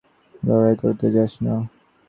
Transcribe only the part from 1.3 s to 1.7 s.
না।